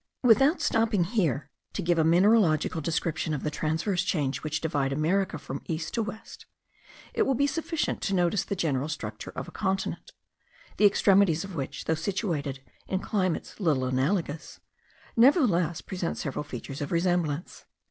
[0.23, 5.37] Without stopping here to give a mineralogical description of the transverse chains which divide America
[5.37, 6.47] from east to west,
[7.13, 10.11] it will be sufficient to notice the general structure of a continent,
[10.77, 14.59] the extremities of which, though situated in climates little analogous,
[15.15, 17.65] nevertheless present several features of resemblance.